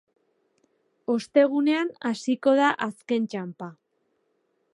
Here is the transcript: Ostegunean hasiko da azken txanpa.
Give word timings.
Ostegunean 1.15 1.93
hasiko 2.13 2.57
da 2.61 2.71
azken 2.87 3.33
txanpa. 3.35 3.73